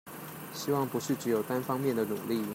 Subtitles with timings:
[0.51, 2.43] 希望不是只有單方面的努力